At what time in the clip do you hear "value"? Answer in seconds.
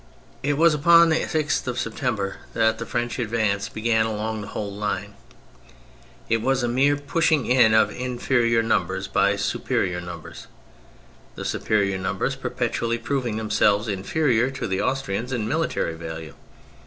15.93-16.33